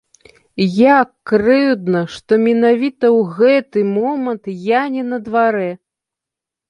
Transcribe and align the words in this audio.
Як 0.99 1.09
крыўдна, 1.31 2.01
што 2.15 2.31
менавіта 2.45 3.05
ў 3.17 3.21
гэты 3.37 3.79
момант 3.99 4.51
я 4.67 4.83
не 4.95 5.03
на 5.11 5.17
дварэ! 5.29 5.69